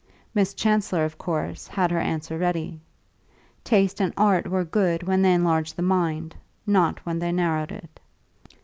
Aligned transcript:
Miss 0.33 0.55
Chancellor, 0.55 1.05
of 1.05 1.19
course, 1.19 1.67
had 1.67 1.91
her 1.91 1.99
answer 1.99 2.35
ready. 2.39 2.81
Taste 3.63 4.01
and 4.01 4.11
art 4.17 4.47
were 4.47 4.65
good 4.65 5.03
when 5.03 5.21
they 5.21 5.31
enlarged 5.35 5.75
the 5.75 5.83
mind, 5.83 6.35
not 6.65 6.97
when 7.05 7.19
they 7.19 7.31
narrowed 7.31 7.71
it. 7.71 7.99